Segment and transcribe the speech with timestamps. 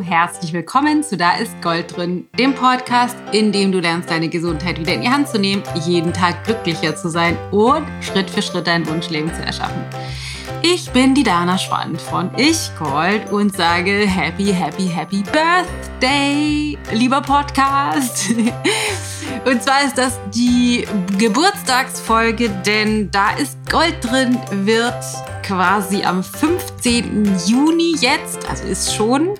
[0.00, 4.78] Herzlich willkommen zu Da ist Gold drin, dem Podcast, in dem du lernst, deine Gesundheit
[4.78, 8.66] wieder in die Hand zu nehmen, jeden Tag glücklicher zu sein und Schritt für Schritt
[8.66, 9.84] dein Wunschleben zu erschaffen.
[10.62, 17.20] Ich bin die Dana Schwand von Ich Gold und sage Happy, Happy, Happy Birthday, lieber
[17.20, 18.30] Podcast.
[19.44, 20.86] Und zwar ist das die
[21.18, 25.02] Geburtstagsfolge, denn da ist Gold drin, wird
[25.42, 27.38] quasi am 15.
[27.46, 29.34] Juni jetzt, also ist schon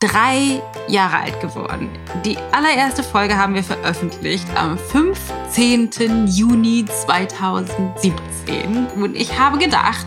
[0.00, 1.88] drei Jahre alt geworden.
[2.24, 6.26] Die allererste Folge haben wir veröffentlicht am 15.
[6.26, 8.88] Juni 2017.
[8.96, 10.06] Und ich habe gedacht,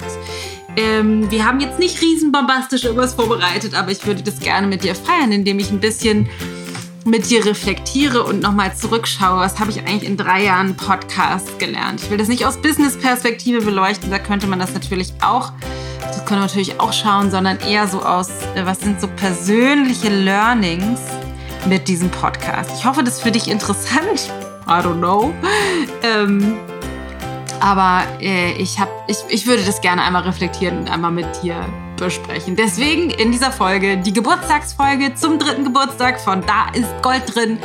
[0.75, 4.93] ähm, wir haben jetzt nicht riesenbombastisch irgendwas vorbereitet, aber ich würde das gerne mit dir
[4.93, 6.29] feiern, indem ich ein bisschen
[7.05, 12.03] mit dir reflektiere und nochmal zurückschaue, was habe ich eigentlich in drei Jahren Podcast gelernt.
[12.03, 15.51] Ich will das nicht aus Business-Perspektive beleuchten, da könnte man das natürlich auch,
[16.29, 20.99] man natürlich auch schauen, sondern eher so aus, äh, was sind so persönliche Learnings
[21.67, 22.71] mit diesem Podcast.
[22.77, 24.31] Ich hoffe, das ist für dich interessant.
[24.67, 25.33] I don't know.
[26.03, 26.57] Ähm,
[27.59, 31.65] aber äh, ich, hab, ich, ich würde das gerne einmal reflektieren und einmal mit dir
[31.99, 32.55] besprechen.
[32.55, 37.59] Deswegen in dieser Folge die Geburtstagsfolge zum dritten Geburtstag von Da ist Gold drin.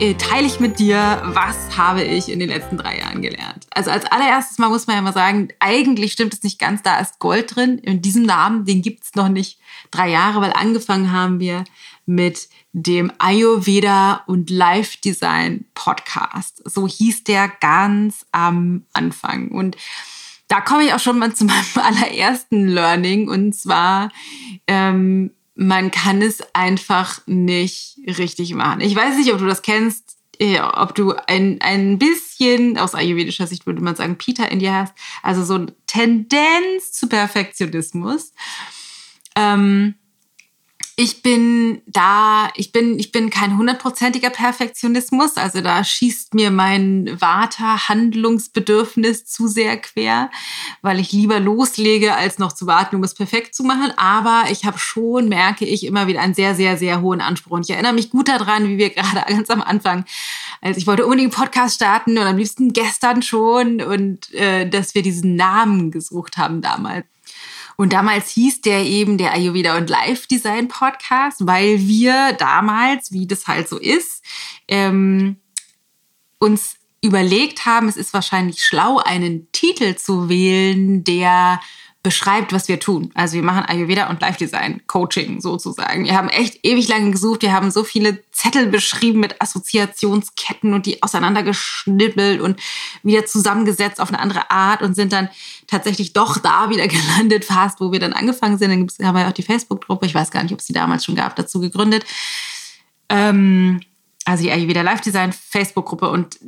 [0.00, 3.66] Äh, teile ich mit dir, was habe ich in den letzten drei Jahren gelernt.
[3.70, 6.98] Also als allererstes mal muss man ja mal sagen, eigentlich stimmt es nicht ganz, da
[6.98, 7.78] ist Gold drin.
[7.78, 9.58] In diesem Namen, den gibt es noch nicht
[9.90, 11.64] drei Jahre, weil angefangen haben wir
[12.06, 16.62] mit dem Ayurveda und Life Design Podcast.
[16.64, 19.48] So hieß der ganz am Anfang.
[19.48, 19.76] Und
[20.48, 24.10] da komme ich auch schon mal zu meinem allerersten Learning und zwar,
[24.66, 28.80] ähm, man kann es einfach nicht richtig machen.
[28.80, 33.46] Ich weiß nicht, ob du das kennst, äh, ob du ein, ein bisschen aus ayurvedischer
[33.46, 38.32] Sicht würde man sagen, Peter in dir hast, also so eine Tendenz zu Perfektionismus.
[39.34, 39.94] Ähm,
[41.00, 47.20] ich bin da, ich bin, ich bin kein hundertprozentiger Perfektionismus, also da schießt mir mein
[47.20, 50.28] Vata-Handlungsbedürfnis zu sehr quer,
[50.82, 53.92] weil ich lieber loslege, als noch zu warten, um es perfekt zu machen.
[53.96, 57.52] Aber ich habe schon, merke ich, immer wieder einen sehr, sehr, sehr hohen Anspruch.
[57.52, 60.04] Und ich erinnere mich gut daran, wie wir gerade ganz am Anfang,
[60.60, 64.96] als ich wollte unbedingt einen Podcast starten und am liebsten gestern schon und äh, dass
[64.96, 67.04] wir diesen Namen gesucht haben damals.
[67.80, 73.28] Und damals hieß der eben der Ayurveda und Life Design Podcast, weil wir damals, wie
[73.28, 74.24] das halt so ist,
[74.66, 75.36] ähm,
[76.40, 81.60] uns überlegt haben, es ist wahrscheinlich schlau, einen Titel zu wählen, der
[82.02, 83.10] beschreibt, was wir tun.
[83.14, 86.04] Also wir machen Ayurveda und Life Design Coaching sozusagen.
[86.04, 87.42] Wir haben echt ewig lange gesucht.
[87.42, 92.60] Wir haben so viele Zettel beschrieben mit Assoziationsketten und die auseinandergeschnippelt und
[93.02, 95.28] wieder zusammengesetzt auf eine andere Art und sind dann
[95.66, 98.70] tatsächlich doch da wieder gelandet, fast, wo wir dann angefangen sind.
[98.70, 101.16] Dann haben wir auch die Facebook-Gruppe, ich weiß gar nicht, ob es die damals schon
[101.16, 102.04] gab, dazu gegründet.
[103.08, 103.80] Ähm,
[104.24, 106.38] also die Ayurveda Life Design Facebook-Gruppe und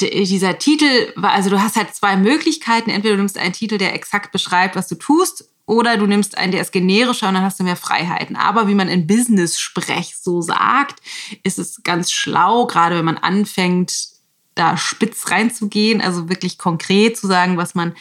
[0.00, 2.90] dieser Titel also du hast halt zwei Möglichkeiten.
[2.90, 6.50] Entweder du nimmst einen Titel, der exakt beschreibt, was du tust, oder du nimmst einen,
[6.50, 8.36] der ist generischer und dann hast du mehr Freiheiten.
[8.36, 11.00] Aber wie man in Business-Sprech so sagt,
[11.42, 14.08] ist es ganz schlau, gerade wenn man anfängt,
[14.54, 17.94] da spitz reinzugehen, also wirklich konkret zu sagen, was man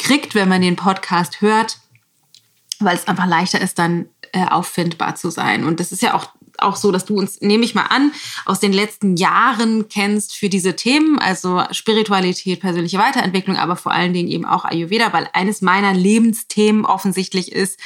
[0.00, 1.78] kriegt, wenn man den Podcast hört,
[2.80, 5.64] weil es einfach leichter ist, dann äh, auffindbar zu sein.
[5.64, 6.32] Und das ist ja auch
[6.66, 8.12] auch so, dass du uns, nehme ich mal an,
[8.44, 14.12] aus den letzten Jahren kennst für diese Themen, also Spiritualität, persönliche Weiterentwicklung, aber vor allen
[14.12, 17.78] Dingen eben auch Ayurveda, weil eines meiner Lebensthemen offensichtlich ist,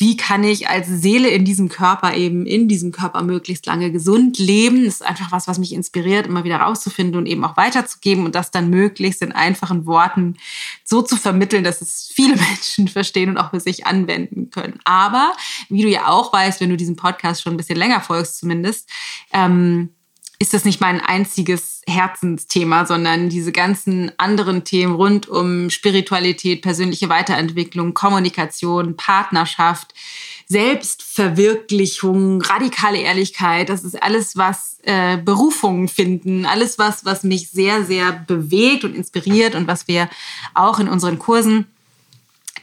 [0.00, 4.38] wie kann ich als Seele in diesem Körper eben, in diesem Körper möglichst lange gesund
[4.38, 4.86] leben.
[4.86, 8.34] Das ist einfach was, was mich inspiriert, immer wieder rauszufinden und eben auch weiterzugeben und
[8.34, 10.38] das dann möglichst in einfachen Worten
[10.84, 14.80] so zu vermitteln, dass es viele Menschen verstehen und auch für sich anwenden können.
[14.84, 15.34] Aber,
[15.68, 18.88] wie du ja auch weißt, wenn du diesem Podcast schon ein bisschen länger folgst zumindest,
[19.34, 19.90] ähm,
[20.40, 27.10] ist das nicht mein einziges Herzensthema, sondern diese ganzen anderen Themen rund um Spiritualität, persönliche
[27.10, 29.92] Weiterentwicklung, Kommunikation, Partnerschaft,
[30.46, 37.84] Selbstverwirklichung, radikale Ehrlichkeit, das ist alles, was äh, Berufungen finden, alles was, was mich sehr,
[37.84, 40.08] sehr bewegt und inspiriert und was wir
[40.54, 41.66] auch in unseren Kursen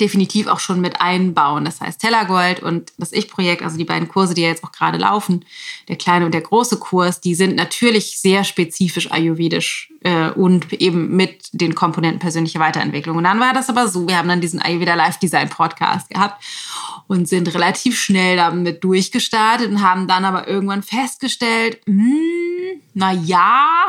[0.02, 1.66] definitiv auch schon mit einbauen.
[1.66, 4.98] Das heißt Tellergold und das Ich-Projekt, also die beiden Kurse, die ja jetzt auch gerade
[4.98, 5.46] laufen,
[5.88, 11.16] der kleine und der große Kurs, die sind natürlich sehr spezifisch ayurvedisch äh, und eben
[11.16, 13.18] mit den Komponenten persönliche Weiterentwicklung.
[13.18, 16.44] Und dann war das aber so, wir haben dann diesen Ayurveda Life Design Podcast gehabt
[17.08, 23.86] und sind relativ schnell damit durchgestartet und haben dann aber irgendwann festgestellt, hm, na ja,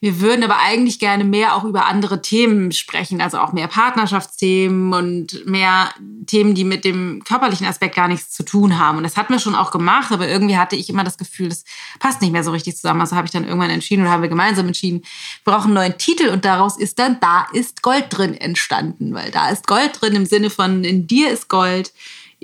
[0.00, 4.92] Wir würden aber eigentlich gerne mehr auch über andere Themen sprechen, also auch mehr Partnerschaftsthemen
[4.92, 5.90] und mehr
[6.26, 8.98] Themen, die mit dem körperlichen Aspekt gar nichts zu tun haben.
[8.98, 11.64] Und das hatten wir schon auch gemacht, aber irgendwie hatte ich immer das Gefühl, das
[11.98, 13.00] passt nicht mehr so richtig zusammen.
[13.00, 15.02] Also habe ich dann irgendwann entschieden oder haben wir gemeinsam entschieden,
[15.44, 19.30] wir brauchen einen neuen Titel und daraus ist dann Da ist Gold drin entstanden, weil
[19.30, 21.92] da ist Gold drin im Sinne von in dir ist Gold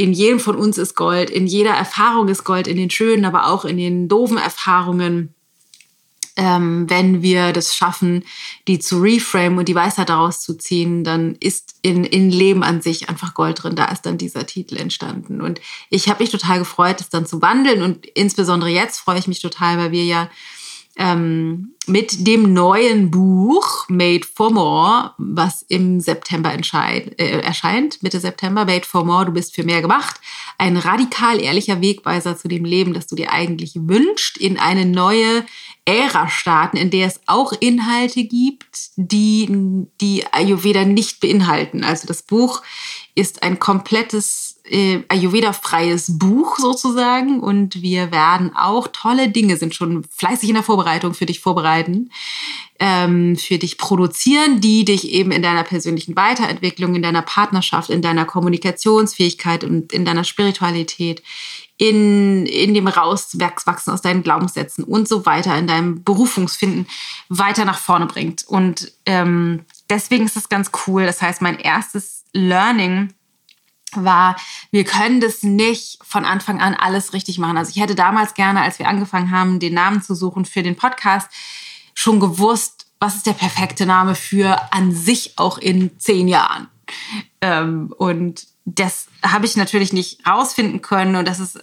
[0.01, 3.49] in jedem von uns ist Gold, in jeder Erfahrung ist Gold, in den schönen, aber
[3.49, 5.35] auch in den doofen Erfahrungen.
[6.43, 8.25] Ähm, wenn wir das schaffen,
[8.67, 12.81] die zu reframe und die Weisheit daraus zu ziehen, dann ist in, in Leben an
[12.81, 13.77] sich einfach Gold drin.
[13.77, 15.43] Da ist dann dieser Titel entstanden.
[15.43, 15.61] Und
[15.91, 17.83] ich habe mich total gefreut, das dann zu wandeln.
[17.83, 20.31] Und insbesondere jetzt freue ich mich total, weil wir ja
[20.97, 28.65] ähm, mit dem neuen Buch Made for More, was im September äh, erscheint, Mitte September,
[28.65, 30.21] Made for More, du bist für mehr gemacht.
[30.59, 35.45] Ein radikal ehrlicher Wegweiser zu dem Leben, das du dir eigentlich wünschst, in eine neue
[35.85, 41.83] Ära starten, in der es auch Inhalte gibt, die die Ayurveda nicht beinhalten.
[41.83, 42.63] Also das Buch
[43.15, 50.05] ist ein komplettes äh, Ayurveda-freies Buch sozusagen und wir werden auch tolle Dinge, sind schon
[50.05, 52.11] fleißig in der Vorbereitung für dich vorbereiten,
[52.79, 58.01] ähm, für dich produzieren, die dich eben in deiner persönlichen Weiterentwicklung, in deiner Partnerschaft, in
[58.01, 61.23] deiner Kommunikationsfähigkeit und in deiner Spiritualität,
[61.77, 66.87] in, in dem Rauswachsen aus deinen Glaubenssätzen und so weiter, in deinem Berufungsfinden
[67.29, 68.45] weiter nach vorne bringt.
[68.47, 71.07] Und ähm, deswegen ist das ganz cool.
[71.07, 73.15] Das heißt, mein erstes Learning
[73.97, 74.37] war,
[74.71, 77.57] wir können das nicht von Anfang an alles richtig machen.
[77.57, 80.77] Also ich hätte damals gerne, als wir angefangen haben, den Namen zu suchen für den
[80.77, 81.31] Podcast,
[81.95, 86.69] schon gewusst, was ist der perfekte Name für an sich auch in zehn Jahren.
[87.41, 91.61] Ähm, und das habe ich natürlich nicht rausfinden können und das ist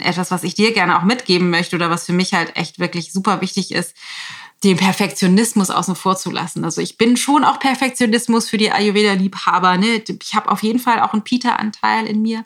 [0.00, 3.12] etwas, was ich dir gerne auch mitgeben möchte oder was für mich halt echt wirklich
[3.12, 3.94] super wichtig ist
[4.64, 6.64] den Perfektionismus außen vor zu lassen.
[6.64, 9.76] Also ich bin schon auch Perfektionismus für die Ayurveda-Liebhaber.
[9.76, 10.02] Ne?
[10.22, 12.44] Ich habe auf jeden Fall auch einen Peter-Anteil in mir.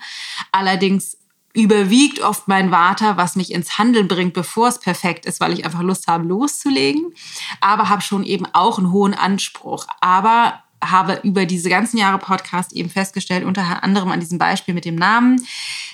[0.50, 1.18] Allerdings
[1.52, 5.64] überwiegt oft mein Vater, was mich ins Handeln bringt, bevor es perfekt ist, weil ich
[5.64, 7.14] einfach Lust habe, loszulegen.
[7.60, 9.86] Aber habe schon eben auch einen hohen Anspruch.
[10.00, 14.84] Aber habe über diese ganzen Jahre Podcast eben festgestellt, unter anderem an diesem Beispiel mit
[14.84, 15.46] dem Namen,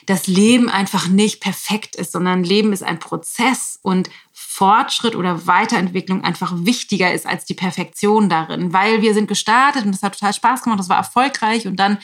[0.06, 4.10] dass Leben einfach nicht perfekt ist, sondern Leben ist ein Prozess und
[4.54, 9.92] Fortschritt oder Weiterentwicklung einfach wichtiger ist als die Perfektion darin, weil wir sind gestartet und
[9.92, 11.96] das hat total Spaß gemacht, das war erfolgreich und dann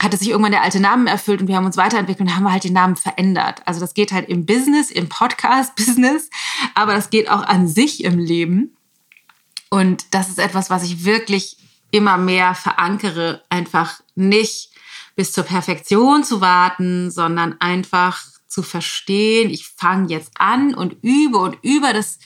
[0.00, 2.62] hatte sich irgendwann der alte Name erfüllt und wir haben uns weiterentwickelt und haben halt
[2.62, 3.62] den Namen verändert.
[3.66, 6.30] Also das geht halt im Business, im Podcast-Business,
[6.76, 8.76] aber das geht auch an sich im Leben.
[9.68, 11.56] Und das ist etwas, was ich wirklich
[11.90, 14.70] immer mehr verankere, einfach nicht
[15.16, 21.38] bis zur Perfektion zu warten, sondern einfach zu verstehen, ich fange jetzt an und übe
[21.38, 22.18] und über das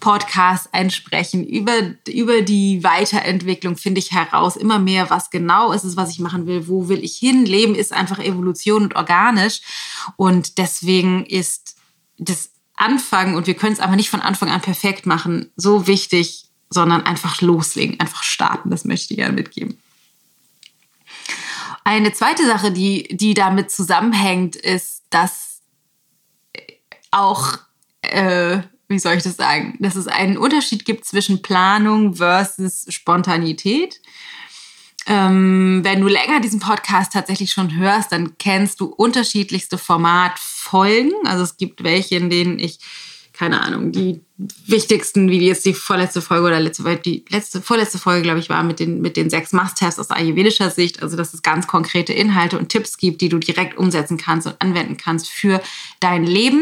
[0.00, 1.74] Podcast einsprechen, über,
[2.08, 6.46] über die Weiterentwicklung finde ich heraus immer mehr, was genau ist es, was ich machen
[6.46, 7.44] will, wo will ich hin.
[7.44, 9.60] Leben ist einfach Evolution und organisch
[10.16, 11.76] und deswegen ist
[12.18, 16.46] das Anfangen und wir können es aber nicht von Anfang an perfekt machen, so wichtig,
[16.70, 19.78] sondern einfach loslegen, einfach starten, das möchte ich gerne mitgeben.
[21.84, 25.49] Eine zweite Sache, die, die damit zusammenhängt, ist, dass
[27.10, 27.58] auch,
[28.02, 28.58] äh,
[28.88, 34.00] wie soll ich das sagen, dass es einen Unterschied gibt zwischen Planung versus Spontanität.
[35.06, 41.12] Ähm, wenn du länger diesen Podcast tatsächlich schon hörst, dann kennst du unterschiedlichste Formatfolgen.
[41.24, 42.78] Also es gibt welche, in denen ich
[43.40, 44.20] keine Ahnung, die
[44.66, 48.62] wichtigsten, wie jetzt die vorletzte Folge oder letzte, die letzte, vorletzte Folge, glaube ich, war
[48.62, 51.02] mit den, mit den sechs Must-Haves aus ayurvedischer Sicht.
[51.02, 54.60] Also, dass es ganz konkrete Inhalte und Tipps gibt, die du direkt umsetzen kannst und
[54.60, 55.62] anwenden kannst für
[56.00, 56.60] dein Leben.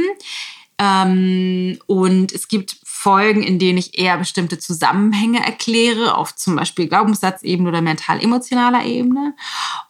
[0.79, 6.87] Ähm, und es gibt Folgen, in denen ich eher bestimmte Zusammenhänge erkläre, auf zum Beispiel
[6.87, 9.35] Glaubenssatzebene oder mental-emotionaler Ebene.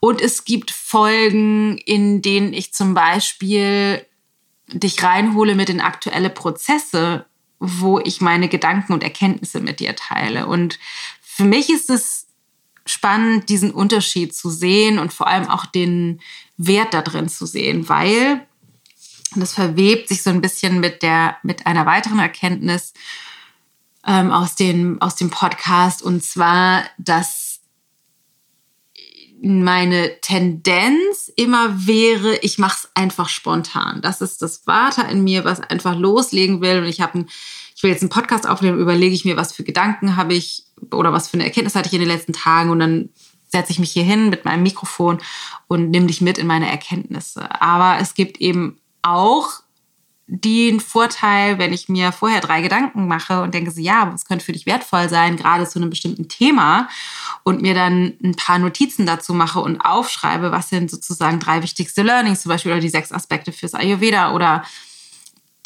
[0.00, 4.07] Und es gibt Folgen, in denen ich zum Beispiel
[4.72, 7.26] dich reinhole mit in aktuelle Prozesse,
[7.58, 10.46] wo ich meine Gedanken und Erkenntnisse mit dir teile.
[10.46, 10.78] Und
[11.20, 12.26] für mich ist es
[12.87, 16.20] spannend, diesen Unterschied zu sehen und vor allem auch den
[16.56, 18.46] Wert da drin zu sehen, weil
[19.37, 22.94] das verwebt sich so ein bisschen mit der, mit einer weiteren Erkenntnis
[24.06, 27.48] ähm, aus, den, aus dem Podcast und zwar, dass
[29.40, 34.00] meine Tendenz immer wäre, ich mache es einfach spontan.
[34.02, 36.78] Das ist das Vater in mir, was einfach loslegen will.
[36.78, 37.25] Und ich habe
[37.78, 41.12] ich will jetzt einen Podcast aufnehmen, überlege ich mir, was für Gedanken habe ich oder
[41.12, 43.11] was für eine Erkenntnis hatte ich in den letzten Tagen und dann
[43.47, 45.18] setze ich mich hier hin mit meinem Mikrofon
[45.68, 47.62] und nehme dich mit in meine Erkenntnisse.
[47.62, 49.62] Aber es gibt eben auch
[50.30, 54.44] den Vorteil, wenn ich mir vorher drei Gedanken mache und denke so, ja, was könnte
[54.44, 56.88] für dich wertvoll sein, gerade zu einem bestimmten Thema
[57.44, 62.02] und mir dann ein paar Notizen dazu mache und aufschreibe, was sind sozusagen drei wichtigste
[62.02, 64.64] Learnings zum Beispiel oder die sechs Aspekte fürs Ayurveda oder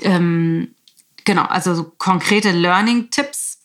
[0.02, 0.76] ähm,
[1.24, 3.58] genau, also so konkrete Learning-Tipps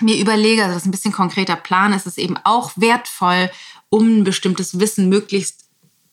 [0.00, 3.50] mir überlege, also das ein bisschen konkreter Plan ist, ist eben auch wertvoll,
[3.90, 5.68] um ein bestimmtes Wissen möglichst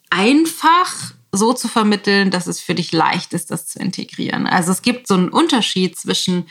[0.10, 4.48] einfach so zu vermitteln, dass es für dich leicht ist, das zu integrieren.
[4.48, 6.48] Also es gibt so einen Unterschied zwischen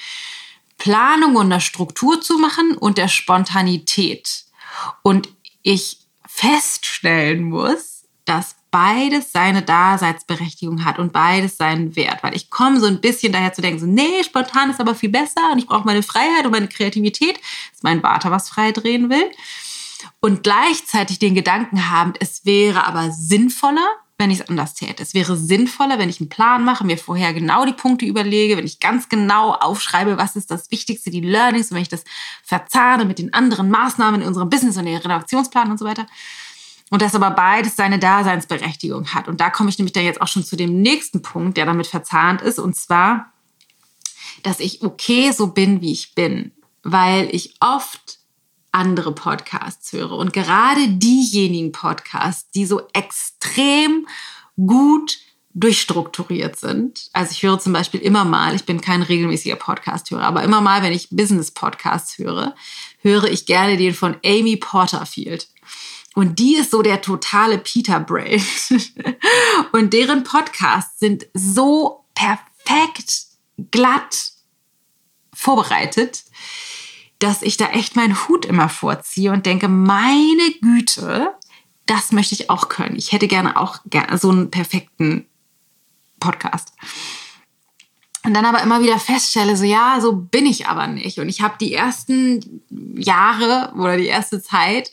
[0.78, 4.44] Planung und der Struktur zu machen und der Spontanität.
[5.02, 5.28] Und
[5.62, 12.24] ich feststellen muss, dass beides seine Daseinsberechtigung hat und beides seinen Wert.
[12.24, 15.10] Weil ich komme so ein bisschen daher zu denken, so, nee, spontan ist aber viel
[15.10, 17.36] besser und ich brauche meine Freiheit und meine Kreativität,
[17.72, 19.30] dass mein Vater was frei drehen will.
[20.20, 25.02] Und gleichzeitig den Gedanken haben, es wäre aber sinnvoller, wenn ich es anders täte.
[25.02, 28.66] Es wäre sinnvoller, wenn ich einen Plan mache, mir vorher genau die Punkte überlege, wenn
[28.66, 32.04] ich ganz genau aufschreibe, was ist das Wichtigste, die Learnings, und wenn ich das
[32.44, 36.06] verzahne mit den anderen Maßnahmen in unserem Business und den Redaktionsplan und so weiter.
[36.90, 39.26] Und dass aber beides seine Daseinsberechtigung hat.
[39.26, 41.88] Und da komme ich nämlich dann jetzt auch schon zu dem nächsten Punkt, der damit
[41.88, 43.32] verzahnt ist, und zwar,
[44.44, 46.52] dass ich okay so bin, wie ich bin,
[46.84, 48.18] weil ich oft
[48.74, 50.12] andere Podcasts höre.
[50.12, 54.06] Und gerade diejenigen Podcasts, die so extrem
[54.56, 55.18] gut
[55.54, 57.08] durchstrukturiert sind.
[57.12, 60.82] Also ich höre zum Beispiel immer mal, ich bin kein regelmäßiger Podcast-Hörer, aber immer mal,
[60.82, 62.56] wenn ich Business-Podcasts höre,
[62.98, 65.48] höre ich gerne den von Amy Porterfield.
[66.14, 68.44] Und die ist so der totale Peter Brain.
[69.72, 73.26] Und deren Podcasts sind so perfekt
[73.70, 74.32] glatt
[75.32, 76.24] vorbereitet,
[77.18, 81.32] dass ich da echt meinen Hut immer vorziehe und denke, meine Güte,
[81.86, 82.96] das möchte ich auch können.
[82.96, 83.78] Ich hätte gerne auch
[84.16, 85.26] so einen perfekten
[86.20, 86.72] Podcast.
[88.24, 91.18] Und dann aber immer wieder feststelle, so ja, so bin ich aber nicht.
[91.18, 92.62] Und ich habe die ersten
[92.96, 94.92] Jahre oder die erste Zeit,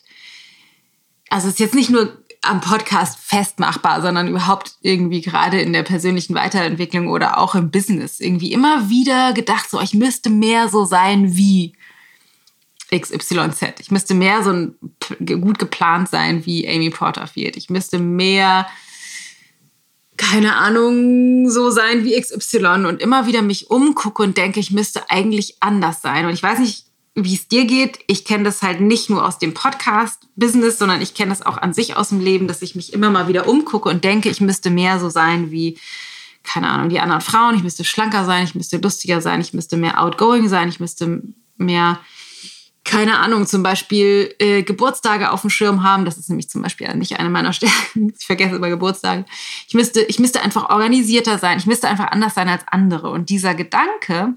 [1.29, 5.83] also es ist jetzt nicht nur am Podcast festmachbar, sondern überhaupt irgendwie gerade in der
[5.83, 10.83] persönlichen Weiterentwicklung oder auch im Business irgendwie immer wieder gedacht, so ich müsste mehr so
[10.83, 11.73] sein wie
[12.91, 13.79] XYZ.
[13.79, 14.75] Ich müsste mehr so ein,
[15.41, 17.55] gut geplant sein wie Amy Porterfield.
[17.55, 18.67] Ich müsste mehr,
[20.17, 25.09] keine Ahnung, so sein wie XY und immer wieder mich umgucke und denke, ich müsste
[25.09, 26.25] eigentlich anders sein.
[26.25, 27.99] Und ich weiß nicht, wie es dir geht.
[28.07, 31.73] Ich kenne das halt nicht nur aus dem Podcast-Business, sondern ich kenne das auch an
[31.73, 34.69] sich aus dem Leben, dass ich mich immer mal wieder umgucke und denke, ich müsste
[34.69, 35.77] mehr so sein wie,
[36.43, 37.55] keine Ahnung, die anderen Frauen.
[37.55, 41.21] Ich müsste schlanker sein, ich müsste lustiger sein, ich müsste mehr outgoing sein, ich müsste
[41.57, 41.99] mehr
[42.83, 46.03] keine Ahnung, zum Beispiel äh, Geburtstage auf dem Schirm haben.
[46.03, 48.13] Das ist nämlich zum Beispiel nicht eine meiner Stärken.
[48.19, 49.25] Ich vergesse immer Geburtstage.
[49.67, 51.57] Ich müsste, ich müsste einfach organisierter sein.
[51.57, 53.09] Ich müsste einfach anders sein als andere.
[53.09, 54.33] Und dieser Gedanke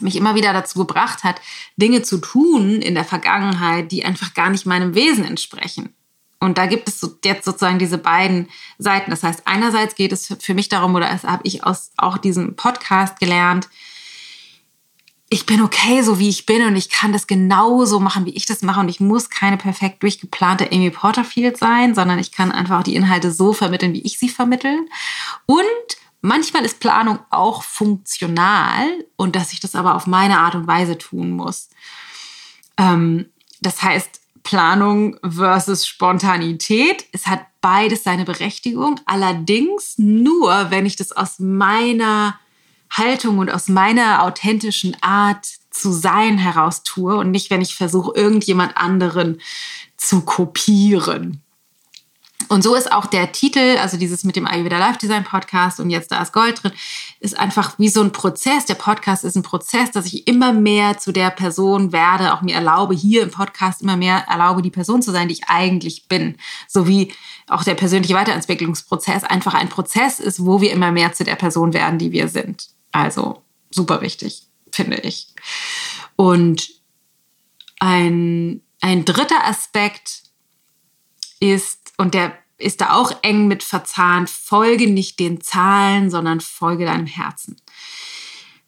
[0.00, 1.40] mich immer wieder dazu gebracht hat,
[1.76, 5.94] Dinge zu tun in der Vergangenheit, die einfach gar nicht meinem Wesen entsprechen.
[6.40, 9.10] Und da gibt es jetzt sozusagen diese beiden Seiten.
[9.10, 12.54] Das heißt, einerseits geht es für mich darum, oder das habe ich aus auch diesem
[12.54, 13.68] Podcast gelernt,
[15.30, 18.46] ich bin okay, so wie ich bin und ich kann das genauso machen, wie ich
[18.46, 22.82] das mache und ich muss keine perfekt durchgeplante Amy Porterfield sein, sondern ich kann einfach
[22.82, 24.88] die Inhalte so vermitteln, wie ich sie vermitteln.
[25.44, 25.64] Und
[26.22, 30.96] manchmal ist Planung auch funktional und dass ich das aber auf meine Art und Weise
[30.96, 31.68] tun muss.
[32.78, 33.26] Ähm,
[33.60, 37.04] das heißt, Planung versus Spontanität.
[37.12, 42.38] Es hat beides seine Berechtigung, allerdings nur, wenn ich das aus meiner
[42.90, 48.12] Haltung und aus meiner authentischen Art zu sein heraus tue und nicht, wenn ich versuche,
[48.14, 49.40] irgendjemand anderen
[49.96, 51.42] zu kopieren.
[52.48, 55.90] Und so ist auch der Titel, also dieses mit dem Ayurveda Life Design Podcast und
[55.90, 56.72] jetzt da ist Gold drin,
[57.20, 58.64] ist einfach wie so ein Prozess.
[58.64, 62.54] Der Podcast ist ein Prozess, dass ich immer mehr zu der Person werde, auch mir
[62.54, 66.36] erlaube, hier im Podcast immer mehr erlaube, die Person zu sein, die ich eigentlich bin.
[66.68, 67.12] So wie
[67.48, 71.74] auch der persönliche Weiterentwicklungsprozess einfach ein Prozess ist, wo wir immer mehr zu der Person
[71.74, 72.68] werden, die wir sind.
[72.92, 75.28] Also super wichtig, finde ich.
[76.16, 76.68] Und
[77.80, 80.22] ein, ein dritter Aspekt
[81.40, 86.84] ist, und der ist da auch eng mit verzahnt, folge nicht den Zahlen, sondern folge
[86.84, 87.56] deinem Herzen.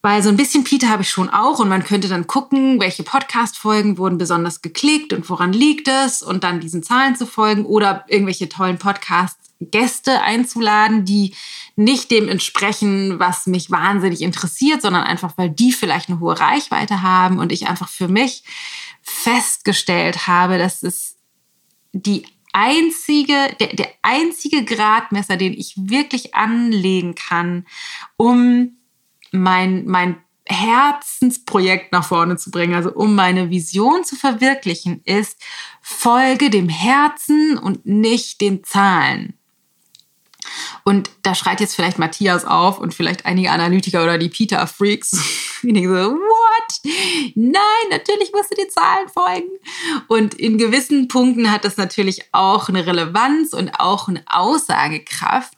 [0.02, 3.02] Weil so ein bisschen Peter habe ich schon auch und man könnte dann gucken, welche
[3.02, 8.04] Podcast-Folgen wurden besonders geklickt und woran liegt es und dann diesen Zahlen zu folgen oder
[8.08, 8.78] irgendwelche tollen
[9.60, 11.34] Podcast-Gäste einzuladen, die
[11.76, 17.02] nicht dem entsprechen, was mich wahnsinnig interessiert, sondern einfach, weil die vielleicht eine hohe Reichweite
[17.02, 18.42] haben und ich einfach für mich
[19.02, 21.16] festgestellt habe, dass es
[21.92, 27.66] die einzige, der, der einzige Gradmesser, den ich wirklich anlegen kann,
[28.16, 28.76] um
[29.32, 35.40] mein, mein Herzensprojekt nach vorne zu bringen, also um meine Vision zu verwirklichen, ist,
[35.80, 39.39] folge dem Herzen und nicht den Zahlen.
[40.84, 45.10] Und da schreit jetzt vielleicht Matthias auf und vielleicht einige Analytiker oder die Peter-Freaks.
[45.62, 46.92] Die denken so, what?
[47.34, 49.50] Nein, natürlich musst du die Zahlen folgen.
[50.08, 55.54] Und in gewissen Punkten hat das natürlich auch eine Relevanz und auch eine Aussagekraft.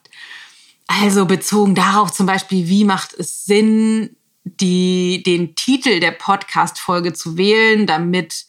[0.87, 7.37] Also bezogen darauf zum Beispiel, wie macht es Sinn, die, den Titel der Podcast-Folge zu
[7.37, 8.45] wählen, damit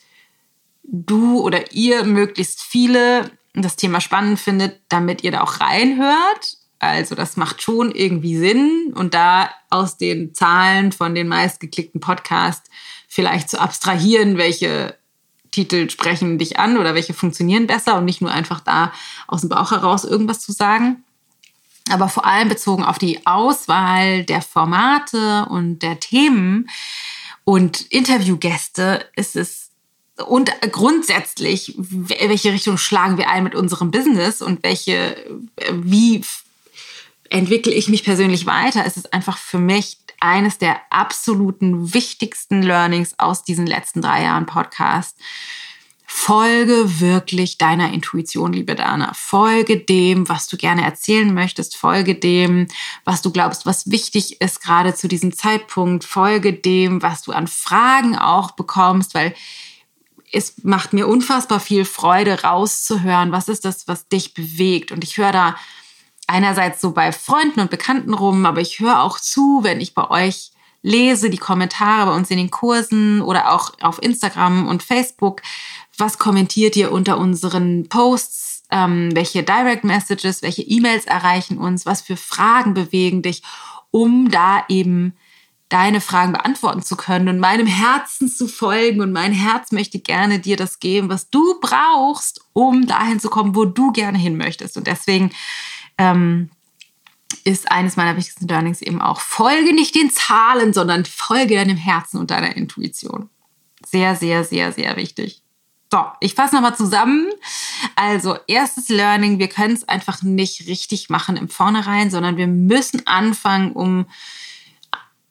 [0.83, 6.59] du oder ihr möglichst viele das Thema spannend findet, damit ihr da auch reinhört.
[6.81, 12.69] Also das macht schon irgendwie Sinn und da aus den Zahlen von den meistgeklickten Podcasts
[13.09, 14.97] vielleicht zu abstrahieren, welche
[15.51, 18.93] Titel sprechen dich an oder welche funktionieren besser und nicht nur einfach da
[19.29, 21.05] aus dem Bauch heraus irgendwas zu sagen.
[21.91, 26.69] Aber vor allem bezogen auf die Auswahl der Formate und der Themen
[27.45, 29.64] und Interviewgäste ist es
[30.17, 35.17] und grundsätzlich, welche Richtung schlagen wir ein mit unserem Business und welche,
[35.73, 36.23] wie
[37.31, 43.19] entwickle ich mich persönlich weiter, ist es einfach für mich eines der absoluten wichtigsten Learnings
[43.19, 45.19] aus diesen letzten drei Jahren Podcast.
[46.07, 49.13] Folge wirklich deiner Intuition, liebe Dana.
[49.15, 51.77] Folge dem, was du gerne erzählen möchtest.
[51.77, 52.69] Folge dem,
[53.05, 56.05] was du glaubst, was wichtig ist gerade zu diesem Zeitpunkt.
[56.05, 59.35] Folge dem, was du an Fragen auch bekommst, weil
[60.35, 64.91] es macht mir unfassbar viel Freude, rauszuhören, was ist das, was dich bewegt.
[64.91, 65.57] Und ich höre da
[66.27, 70.11] einerseits so bei Freunden und Bekannten rum, aber ich höre auch zu, wenn ich bei
[70.11, 70.51] euch
[70.83, 75.41] lese, die Kommentare bei uns in den Kursen oder auch auf Instagram und Facebook.
[75.97, 78.65] Was kommentiert ihr unter unseren Posts?
[78.71, 81.87] Ähm, welche Direct Messages, welche E-Mails erreichen uns?
[81.87, 83.43] Was für Fragen bewegen dich,
[83.93, 85.15] um da eben
[85.75, 89.01] deine Fragen beantworten zu können und meinem Herzen zu folgen.
[89.01, 93.57] Und mein Herz möchte gerne dir das geben, was du brauchst, um dahin zu kommen,
[93.57, 94.77] wo du gerne hin möchtest.
[94.77, 95.33] Und deswegen
[95.99, 96.49] ähm,
[97.43, 102.21] ist eines meiner wichtigsten Learnings eben auch, folge nicht den Zahlen, sondern folge deinem Herzen
[102.21, 103.29] und deiner Intuition.
[103.85, 105.43] Sehr, sehr, sehr, sehr wichtig.
[105.91, 107.29] So, ich fasse nochmal zusammen.
[107.97, 113.05] Also, erstes Learning, wir können es einfach nicht richtig machen im Vornherein, sondern wir müssen
[113.09, 114.07] anfangen, um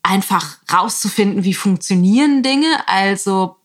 [0.04, 3.56] einfach rauszufinden, wie funktionieren Dinge, also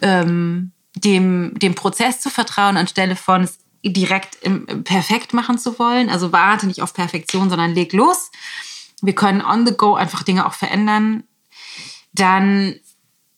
[0.00, 6.08] ähm, dem, dem Prozess zu vertrauen, anstelle von es direkt im, perfekt machen zu wollen.
[6.08, 8.30] Also warte nicht auf Perfektion, sondern leg los.
[9.02, 11.24] Wir können on the go einfach Dinge auch verändern.
[12.12, 12.76] Dann,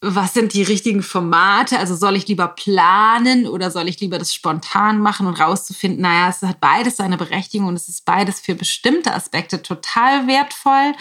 [0.01, 1.79] was sind die richtigen Formate?
[1.79, 6.29] Also soll ich lieber planen oder soll ich lieber das spontan machen und rauszufinden, naja,
[6.29, 10.93] es hat beides seine Berechtigung und es ist beides für bestimmte Aspekte total wertvoll.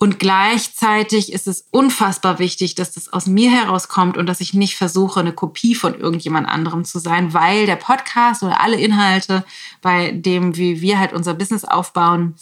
[0.00, 4.76] Und gleichzeitig ist es unfassbar wichtig, dass das aus mir herauskommt und dass ich nicht
[4.76, 9.44] versuche, eine Kopie von irgendjemand anderem zu sein, weil der Podcast oder alle Inhalte,
[9.82, 12.36] bei dem, wie wir halt unser Business aufbauen,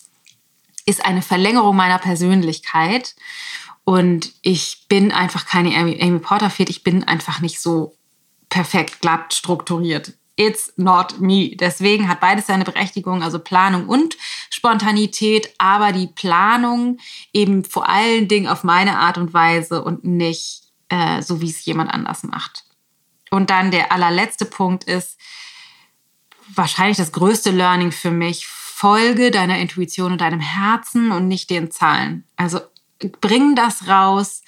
[0.84, 3.16] ist eine Verlängerung meiner Persönlichkeit.
[3.84, 6.68] Und ich bin einfach keine Amy, Amy Porterfield.
[6.68, 7.96] Ich bin einfach nicht so
[8.50, 11.56] perfekt glatt strukturiert it's not me.
[11.56, 14.16] Deswegen hat beides seine Berechtigung, also Planung und
[14.50, 16.98] Spontanität, aber die Planung
[17.32, 21.64] eben vor allen Dingen auf meine Art und Weise und nicht äh, so, wie es
[21.64, 22.64] jemand anders macht.
[23.30, 25.18] Und dann der allerletzte Punkt ist
[26.54, 28.46] wahrscheinlich das größte Learning für mich.
[28.46, 32.24] Folge deiner Intuition und deinem Herzen und nicht den Zahlen.
[32.36, 32.60] Also
[33.22, 34.42] bring das raus,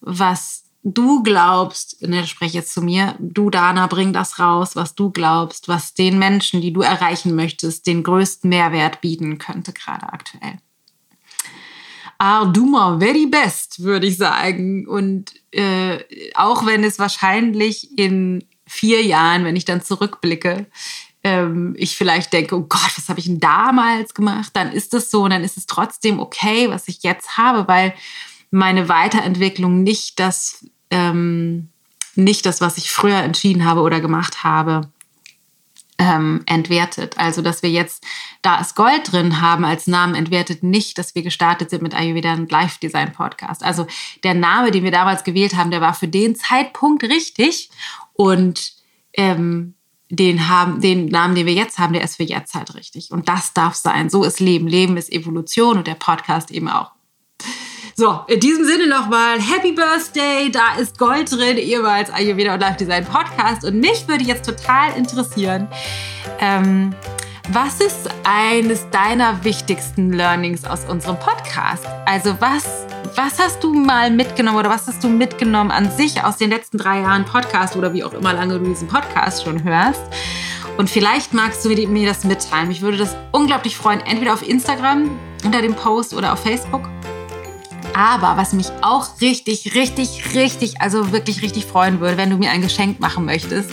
[0.00, 5.10] was du glaubst, ne, spreche jetzt zu mir, du Dana, bring das raus, was du
[5.10, 10.58] glaubst, was den Menschen, die du erreichen möchtest, den größten Mehrwert bieten könnte, gerade aktuell.
[12.18, 14.86] Ah, du mal very best, würde ich sagen.
[14.86, 15.98] Und äh,
[16.34, 20.66] auch wenn es wahrscheinlich in vier Jahren, wenn ich dann zurückblicke,
[21.24, 24.50] ähm, ich vielleicht denke, oh Gott, was habe ich denn damals gemacht?
[24.54, 27.94] Dann ist es so und dann ist es trotzdem okay, was ich jetzt habe, weil
[28.50, 30.64] meine Weiterentwicklung nicht das
[30.94, 31.70] ähm,
[32.14, 34.88] nicht das, was ich früher entschieden habe oder gemacht habe,
[35.98, 37.18] ähm, entwertet.
[37.18, 38.04] Also, dass wir jetzt
[38.42, 42.32] da es Gold drin haben als Namen, entwertet nicht, dass wir gestartet sind mit Ayurveda
[42.34, 43.64] und Live Design Podcast.
[43.64, 43.86] Also,
[44.22, 47.70] der Name, den wir damals gewählt haben, der war für den Zeitpunkt richtig
[48.12, 48.72] und
[49.14, 49.74] ähm,
[50.10, 53.10] den, haben, den Namen, den wir jetzt haben, der ist für jetzt halt richtig.
[53.10, 54.10] Und das darf sein.
[54.10, 54.68] So ist Leben.
[54.68, 56.92] Leben ist Evolution und der Podcast eben auch.
[57.96, 62.76] So, in diesem Sinne nochmal Happy Birthday, da ist Gold drin, ehemals Ayurveda und Life
[62.76, 63.64] Design Podcast.
[63.64, 65.68] Und mich würde jetzt total interessieren,
[66.40, 66.92] ähm,
[67.50, 71.86] was ist eines deiner wichtigsten Learnings aus unserem Podcast?
[72.04, 72.64] Also was,
[73.14, 76.78] was hast du mal mitgenommen oder was hast du mitgenommen an sich aus den letzten
[76.78, 80.02] drei Jahren Podcast oder wie auch immer lange du diesen Podcast schon hörst?
[80.78, 82.66] Und vielleicht magst du mir das mitteilen.
[82.66, 85.10] Mich würde das unglaublich freuen, entweder auf Instagram
[85.44, 86.88] unter dem Post oder auf Facebook.
[87.94, 92.50] Aber was mich auch richtig, richtig, richtig, also wirklich richtig freuen würde, wenn du mir
[92.50, 93.70] ein Geschenk machen möchtest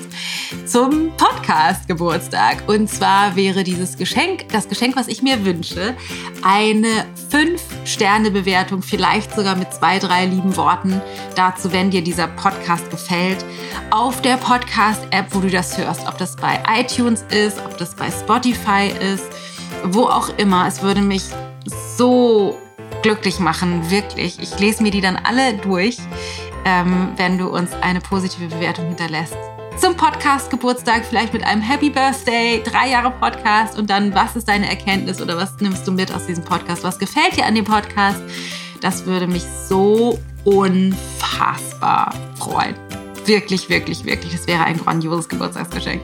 [0.66, 2.64] zum Podcast-Geburtstag.
[2.68, 5.96] Und zwar wäre dieses Geschenk, das Geschenk, was ich mir wünsche,
[6.44, 11.02] eine 5-Sterne-Bewertung, vielleicht sogar mit zwei, drei lieben Worten
[11.36, 13.44] dazu, wenn dir dieser Podcast gefällt,
[13.90, 16.08] auf der Podcast-App, wo du das hörst.
[16.08, 19.26] Ob das bei iTunes ist, ob das bei Spotify ist,
[19.86, 20.68] wo auch immer.
[20.68, 21.24] Es würde mich
[21.98, 22.58] so
[23.02, 24.40] glücklich machen, wirklich.
[24.40, 25.98] Ich lese mir die dann alle durch,
[26.66, 29.36] ähm, wenn du uns eine positive Bewertung hinterlässt.
[29.78, 34.48] Zum Podcast Geburtstag, vielleicht mit einem Happy Birthday, drei Jahre Podcast und dann, was ist
[34.48, 36.84] deine Erkenntnis oder was nimmst du mit aus diesem Podcast?
[36.84, 38.22] Was gefällt dir an dem Podcast?
[38.82, 42.76] Das würde mich so unfassbar freuen.
[43.26, 44.34] Wirklich, wirklich, wirklich.
[44.34, 46.04] Das wäre ein grandioses Geburtstagsgeschenk.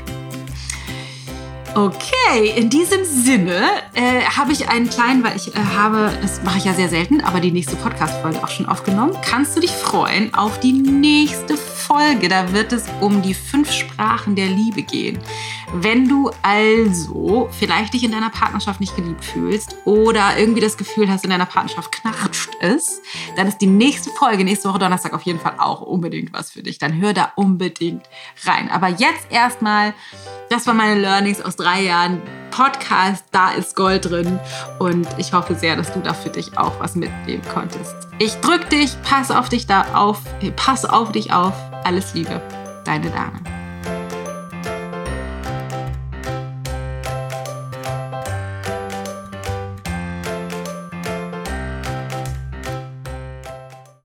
[1.77, 6.57] Okay, in diesem Sinne äh, habe ich einen kleinen, weil ich äh, habe, das mache
[6.57, 9.15] ich ja sehr selten, aber die nächste Podcast-Folge auch schon aufgenommen.
[9.21, 12.29] Kannst du dich freuen auf die nächste Folge?
[12.29, 15.19] Da wird es um die fünf Sprachen der Liebe gehen.
[15.71, 21.07] Wenn du also vielleicht dich in deiner Partnerschaft nicht geliebt fühlst oder irgendwie das Gefühl
[21.11, 23.03] hast, in deiner Partnerschaft knatscht es,
[23.35, 26.63] dann ist die nächste Folge nächste Woche Donnerstag auf jeden Fall auch unbedingt was für
[26.63, 26.79] dich.
[26.79, 28.09] Dann hör da unbedingt
[28.45, 28.71] rein.
[28.71, 29.93] Aber jetzt erstmal
[30.49, 33.25] das waren meine Learnings aus drei Jahren Podcast.
[33.31, 34.39] Da ist Gold drin.
[34.79, 37.95] Und ich hoffe sehr, dass du da für dich auch was mitnehmen konntest.
[38.19, 40.21] Ich drück dich, pass auf dich da auf,
[40.55, 41.53] pass auf dich auf.
[41.83, 42.41] Alles Liebe,
[42.85, 43.66] deine Dame.